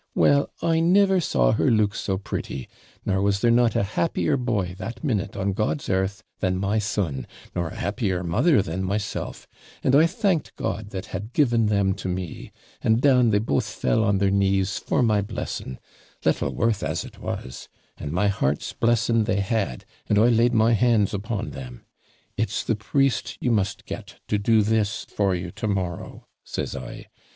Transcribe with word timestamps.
Well, 0.15 0.49
I 0.63 0.79
never 0.79 1.21
saw 1.21 1.51
her 1.51 1.69
look 1.69 1.93
so 1.93 2.17
pretty; 2.17 2.67
nor 3.05 3.17
there 3.17 3.21
was 3.21 3.43
not 3.43 3.75
a 3.75 3.83
happier 3.83 4.35
boy 4.35 4.73
that 4.79 5.03
minute 5.03 5.37
on 5.37 5.53
God's 5.53 5.89
earth 5.89 6.23
than 6.39 6.57
my 6.57 6.79
son, 6.79 7.27
nor 7.53 7.67
a 7.67 7.75
happier 7.75 8.23
mother 8.23 8.63
than 8.63 8.83
myself; 8.83 9.47
and 9.83 9.93
I 9.95 10.07
thanked 10.07 10.55
God 10.55 10.89
that 10.89 11.05
had 11.13 11.33
given 11.33 11.67
them 11.67 11.93
to 11.93 12.07
me; 12.07 12.51
and 12.81 12.99
down 12.99 13.29
they 13.29 13.37
both 13.37 13.69
fell 13.71 14.03
on 14.03 14.17
their 14.17 14.31
knees 14.31 14.79
for 14.79 15.03
my 15.03 15.21
blessing, 15.21 15.77
little 16.25 16.49
worth 16.55 16.81
as 16.81 17.03
it 17.05 17.19
was; 17.19 17.69
and 17.95 18.11
my 18.11 18.27
heart's 18.27 18.73
blessing 18.73 19.25
they 19.25 19.41
had, 19.41 19.85
and 20.09 20.17
I 20.17 20.29
laid 20.29 20.55
my 20.55 20.73
hands 20.73 21.13
upon 21.13 21.51
them. 21.51 21.85
"It's 22.37 22.63
the 22.63 22.75
priest 22.75 23.37
you 23.39 23.51
must 23.51 23.85
get 23.85 24.15
to 24.29 24.39
do 24.39 24.63
this 24.63 25.03
for 25.05 25.35
you 25.35 25.51
to 25.51 25.67
morrow," 25.67 26.25
says 26.43 26.75
I. 26.75 27.05